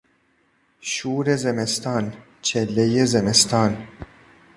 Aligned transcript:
شور 0.81 1.35
زمستان، 1.35 2.13
چلهی 2.41 3.05
زمستان 3.05 3.87